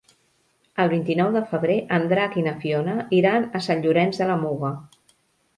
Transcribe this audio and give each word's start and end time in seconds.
El 0.83 0.87
vint-i-nou 0.93 1.29
de 1.35 1.43
febrer 1.51 1.75
en 1.99 2.07
Drac 2.13 2.39
i 2.43 2.45
na 2.47 2.53
Fiona 2.65 2.97
iran 3.21 3.47
a 3.61 3.63
Sant 3.67 3.85
Llorenç 3.85 4.23
de 4.23 4.31
la 4.33 4.39
Muga. 4.47 4.73